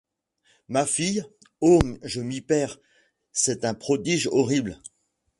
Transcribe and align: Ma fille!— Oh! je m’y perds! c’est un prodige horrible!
Ma 0.67 0.87
fille!— 0.87 1.23
Oh! 1.61 1.77
je 2.01 2.21
m’y 2.21 2.41
perds! 2.41 2.79
c’est 3.33 3.65
un 3.65 3.75
prodige 3.75 4.25
horrible! 4.31 4.81